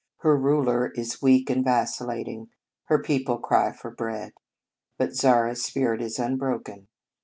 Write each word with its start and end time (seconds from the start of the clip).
Her 0.21 0.35
ruler 0.35 0.87
is 0.95 1.21
weak 1.21 1.51
and 1.51 1.63
vacillating. 1.63 2.49
Her 2.85 2.97
people 3.03 3.37
cry 3.37 3.71
for 3.71 3.91
bread. 3.91 4.31
But 4.97 5.13
Zara 5.15 5.51
s 5.51 5.61
spirit 5.61 6.01
is 6.01 6.17
unbroken. 6.17 6.87